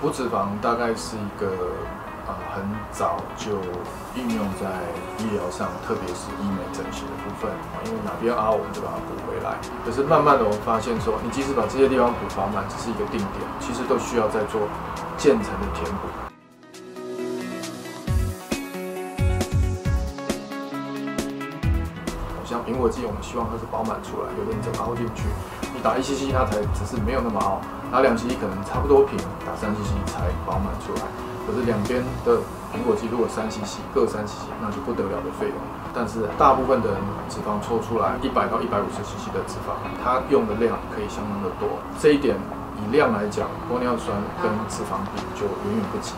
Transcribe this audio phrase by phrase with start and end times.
[0.00, 1.50] 补脂肪大概是一个
[2.28, 2.62] 啊、很
[2.92, 3.52] 早就
[4.14, 4.68] 应用在
[5.18, 9.56] 医疗上，特别是医美整形的部分啊，因为哪边凹我们就把它补回来。
[9.82, 14.60] 可是慢慢的我们发现说，你即使把这些地方补饱满，只是一个定点，其实都需要再做
[15.16, 16.37] 渐层的填补。
[22.48, 25.28] 像苹果肌，我们希望它是饱满出来，有的人整凹进去，
[25.76, 27.60] 你打一 cc 它才只是没有那么凹，
[27.92, 31.04] 打两 cc 可能差不多平，打三 cc 才饱满出来。
[31.44, 32.40] 可是两边的
[32.72, 35.60] 苹果肌如果三 cc 各三 cc，那就不得了的费用。
[35.92, 36.96] 但是大部分的人
[37.28, 41.68] 脂肪抽出来一百到一百五十 cc 的脂肪，它用的量可以相当的多。
[42.00, 42.32] 这一点
[42.80, 46.16] 以量来讲，玻尿酸跟脂肪比就远远不及。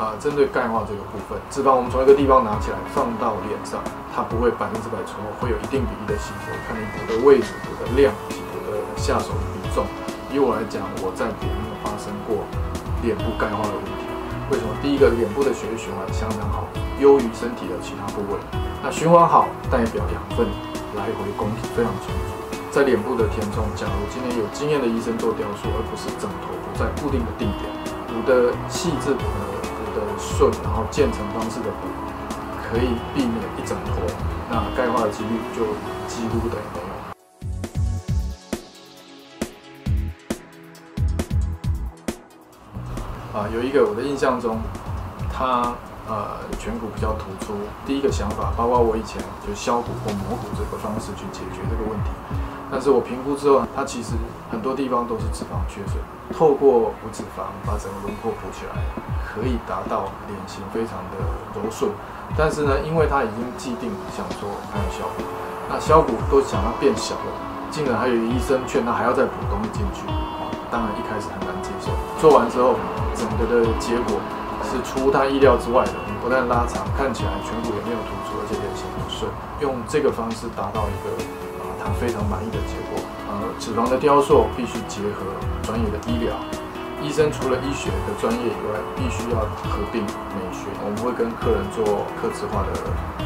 [0.00, 9.84] 啊，针对钙化这个部分，脂肪我们从一个地方拿起来放到脸上，它不会百分之百存活，会有一定比例的吸收，看你补的位置、补的量补的下手的比重。
[10.32, 12.48] 以我来讲，我在补没有发生过
[13.04, 14.08] 脸部钙化的问题。
[14.48, 14.72] 为什么？
[14.80, 16.64] 第一个，脸部的血液循环相当好，
[16.96, 18.40] 优于身体的其他部位。
[18.80, 20.48] 那循环好，代表养分
[20.96, 22.32] 来回供体非常充足。
[22.72, 27.68] 在脸部的填充，假如今天有经验的医生做雕塑，而不是整头补在固定的定点，
[28.08, 29.59] 补的细致，补的
[30.20, 31.66] 顺，然后建成方式的，
[32.62, 33.94] 可以避免一整坨，
[34.50, 35.64] 那钙化的几率就
[36.06, 36.90] 几乎等于没有。
[43.32, 44.58] 啊，有一个我的印象中，
[45.32, 45.72] 他
[46.06, 47.54] 呃颧骨比较突出。
[47.86, 52.10] 第一个想法，包括我以前就削骨或磨骨这个方式去解决这个问题。
[52.70, 54.14] 但是我评估之后，它其实
[54.50, 55.98] 很多地方都是脂肪缺损。
[56.32, 58.78] 透过补脂肪把整个轮廓补起来，
[59.26, 61.18] 可以达到脸型非常的
[61.58, 61.90] 柔顺。
[62.38, 65.26] 但是呢，因为他已经既定想说他要削骨，
[65.68, 67.30] 那削骨都想要变小了，
[67.70, 70.06] 竟然还有医生劝他还要再补东西进去，
[70.70, 71.90] 当然一开始很难接受。
[72.22, 72.78] 做完之后，
[73.18, 74.22] 整个的结果
[74.62, 75.92] 是出乎他意料之外的，
[76.22, 79.26] 不但拉长，看起来颧骨也没有突出，而且脸型不顺。
[79.58, 81.10] 用这个方式达到一个
[81.80, 83.00] 他非常满意的结果。
[83.26, 85.24] 呃，脂肪的雕塑必须结合
[85.64, 86.36] 专业的医疗，
[87.00, 89.40] 医生除了医学的专业以外，必须要
[89.72, 90.68] 合并美学。
[90.84, 92.70] 我们会跟客人做客制化的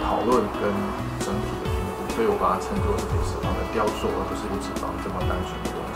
[0.00, 0.72] 讨论跟
[1.20, 5.87] 整体的评估，所以我把它称作是脂肪的雕塑，而不是脂肪这么单纯的。